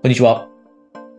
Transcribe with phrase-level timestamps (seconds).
[0.00, 0.48] こんにちは。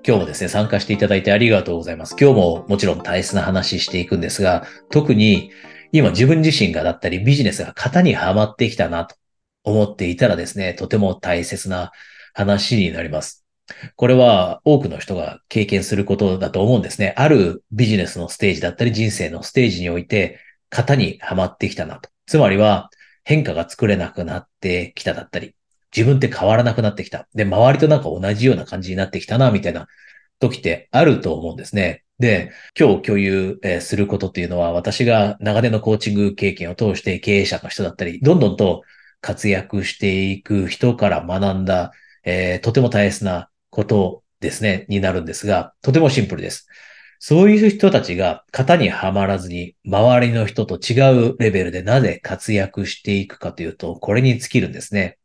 [0.07, 2.15] 今日もですね、参加していただいてありがとうございます。
[2.17, 5.51] 今日ももちろん大切な話していくんですが、特に
[5.91, 9.17] 今自分自身がだったりビジネスが型にはまってきたなと
[9.65, 11.91] 思っていたらですね、とても大切な
[12.33, 13.45] 話になります。
[13.97, 17.13] これは多くの人が経験することだと思うんですね。
[17.17, 20.39] あるビジネスのステージだったり人生のステージにおいて
[20.69, 22.09] 型にはまってきたなと。
[22.27, 22.89] つまりは
[23.25, 25.53] 変化が作れなくなってきただったり、
[25.95, 27.27] 自分って変わらなくなってきた。
[27.33, 29.87] で、周りとなんか同じような感じになってきたな、みたいな
[30.39, 32.03] 時ってあると思うんですね。
[32.19, 38.83] で、今日共有、することっていうのは、私が長年のコーチング経験を通して経営者の人だったり、どんどんと
[39.21, 41.91] 活躍していく人から学んだ、
[42.23, 46.67] えー、とても大切なことですね、になるんですが、とてもシンプルです。
[47.19, 55.18] そういう人たちが型にはまらずに、周りの人と違うレベルでなぜ活躍していくかというと、これに尽きるんですね。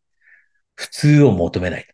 [0.74, 1.86] 普通を求めない。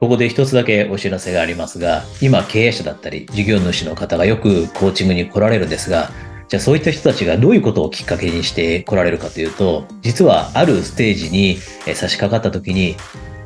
[0.00, 6.10] ここで一つだけお知らせがありますが、今経営者だったり事業主の方がよくコーチングに来られるんですが、
[6.48, 11.58] じゃあそういった人たちがどういうことをきっかけにして来られるかというと、実はあるステージに
[11.94, 12.96] 差し掛かった時に、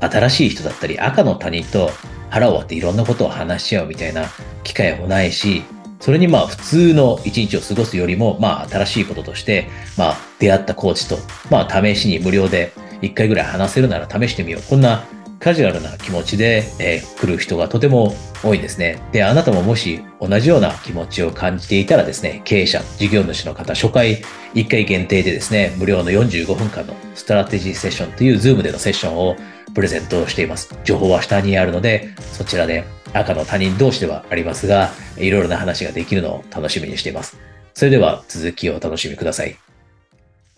[0.01, 1.91] 新しい人だったり赤の他人と
[2.29, 4.25] 腹を割っていろんなことを話し合うみたいな
[4.65, 5.63] 機会もないし、
[6.01, 11.19] それにまあ普通の一日を過ごすよりも、まあ新しいこととして、まあ出会ったコーチと、
[11.51, 14.63] まあ試しに無料で一回ぐらい話せるなら試してみよう。
[14.69, 15.05] こんな
[15.43, 18.15] カジュアルな気持ちで、えー、来る人がとても
[18.45, 19.03] 多いんですね。
[19.11, 24.23] で、あなたももし同じような気持ちを感じていたらですね、経営者、事業主の方、初回
[24.55, 29.37] 1回限定でですね、無料の45分間のストラテジーセッションという Zoom でのセッションを
[29.75, 30.79] プレゼントしています。
[30.85, 37.37] 情報は下にあるので、そちらで赤の他人同士ではありますが、いろいろな話ができるのを楽しみにしています。
[37.75, 39.57] それでは続きをお楽しみください。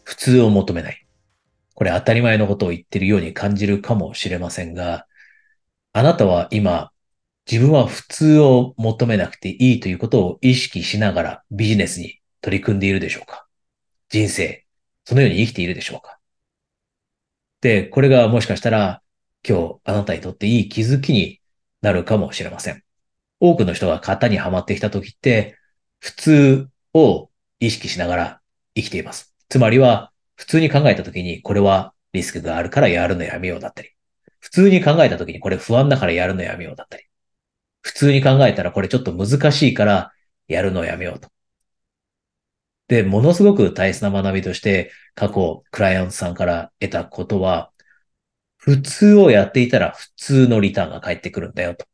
[0.03, 1.04] 普通を求めない。
[1.75, 5.07] これ当たり前のことを言ってるように感じるかもしれませんが、
[5.93, 6.91] あなたは今、
[7.51, 13.47] 自分は普通を求めなくていいということを意識しながらビジネスに取り組んでいるでしょうか？
[14.09, 14.65] 人生、
[15.05, 16.19] そのように生きているでしょうか？
[17.61, 19.03] で、これがもしかしたら
[19.47, 21.41] 今日あなたにとっていい気づきに
[21.83, 22.83] なるかもしれません。
[23.41, 25.59] 多くの人が型にはまってきた時って、
[25.99, 27.29] 普通を
[27.61, 28.41] 意識しながら
[28.75, 29.35] 生きています。
[29.51, 33.91] つまりは、普通に考えたときに、これはリスクがあるからやるのやめようだったり、
[34.41, 37.05] 普通に考えたときにこれ不安だからやるのやめようだったり、
[37.83, 40.13] 普通に考えたらこれちょっと難しいから
[40.49, 41.29] やるのやめようと。
[42.89, 47.71] で、ものすごく大切な学びとして過去クライアントさんから得たことは、
[48.59, 51.87] 普通をやっていたら普通のリターンが返ってくるんだよと。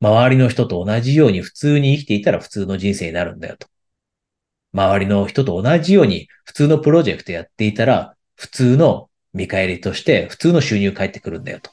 [0.00, 3.66] 周りの人と同じように普通に生きていたら普通の人生になるんだよと。
[4.72, 11.70] 周りの人と同じように普通のプロジェクトやっていたら、普通の見返りとして普通の収入返ってくるんだよと。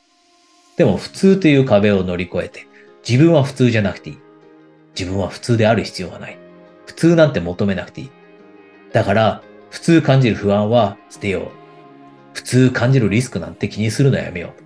[0.77, 2.67] でも普通という壁を乗り越えて、
[3.07, 4.17] 自分は普通じゃなくていい。
[4.97, 6.37] 自分は普通である必要がない。
[6.85, 8.11] 普通なんて求めなくていい。
[8.91, 11.51] だから、普通感じる不安は捨てよう。
[12.33, 14.63] 普通感じるリスクなんて気にするのはやめよう。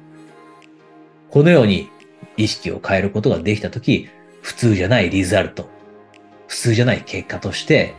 [1.32, 1.90] このように
[2.38, 4.10] 意識を変えることができたとき、
[4.42, 5.70] 普通じゃないリザルト、
[6.48, 7.96] 普通じゃない結果として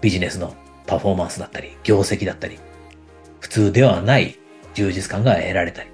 [0.00, 0.54] ビジネスの
[0.86, 2.58] パフォーマンスだったり、業績だったり、
[3.40, 4.38] 普通ではない
[4.74, 5.90] 充実感が得られたり、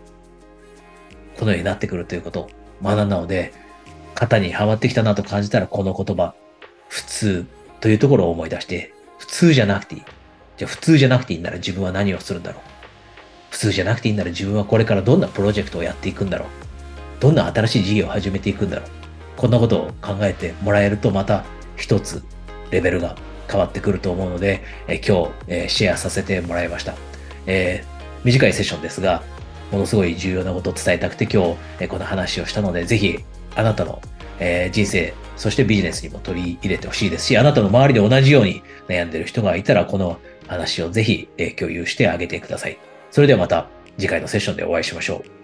[1.39, 2.51] このようになってくるということを
[2.83, 3.53] 学んだので、
[4.15, 6.35] 型にはまってきたなと感じたらこの言葉、
[6.89, 7.47] 普通
[7.81, 10.03] というところを思い出して、普通じゃなくていい。
[10.57, 12.62] じゃあ普通じゃなくていいなら自分は何をするんだろう。
[13.51, 16.49] 普通じゃなくていいなら自分はこれからどんなプロジェクトをやっていくんだろう。
[17.21, 18.89] どんな新しい事業を始めていくんだろう。
[19.37, 21.45] こんなことを考えてもらえるとまた
[21.77, 22.23] 一つ
[22.71, 23.17] レベルが
[23.53, 26.95] 変わってくると思うので、え今日、えシェアさせてもらいました。
[27.47, 27.85] え、
[28.25, 29.23] 短いセッションですが、
[29.71, 33.19] ものすごい重要なことを伝えたくて今日、えこの話をしたので、ぜひ
[33.55, 34.01] あなたの、
[34.41, 40.19] え人生、そしてビジネスにも取り入れてほしいですし、あなたの周りで同じように悩んでる人がいたら、この
[40.49, 42.79] 話をぜひ、え共有してあげてください。
[43.11, 43.69] それではまた
[43.99, 45.42] 次回のセッションでお会いしましょう。